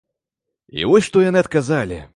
І 0.79 0.89
вось 0.93 1.09
што 1.11 1.25
яны 1.29 1.39
адказалі! 1.47 2.05